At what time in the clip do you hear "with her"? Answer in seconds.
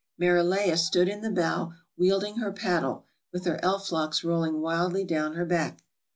3.31-3.59